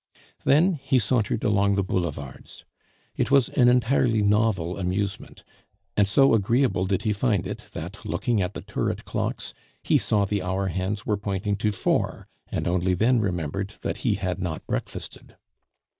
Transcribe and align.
Then 0.45 0.79
he 0.81 0.97
sauntered 0.97 1.43
along 1.43 1.75
the 1.75 1.83
boulevards. 1.83 2.65
It 3.15 3.29
was 3.29 3.49
an 3.49 3.67
entirely 3.67 4.23
novel 4.23 4.79
amusement; 4.79 5.43
and 5.95 6.07
so 6.07 6.33
agreeable 6.33 6.85
did 6.85 7.03
he 7.03 7.13
find 7.13 7.45
it, 7.45 7.65
that, 7.73 8.03
looking 8.03 8.41
at 8.41 8.55
the 8.55 8.61
turret 8.63 9.05
clocks, 9.05 9.53
he 9.83 9.99
saw 9.99 10.25
the 10.25 10.41
hour 10.41 10.69
hands 10.69 11.05
were 11.05 11.17
pointing 11.17 11.55
to 11.57 11.71
four, 11.71 12.27
and 12.47 12.67
only 12.67 12.95
then 12.95 13.19
remembered 13.19 13.75
that 13.81 13.97
he 13.97 14.15
had 14.15 14.39
not 14.39 14.65
breakfasted. 14.65 15.35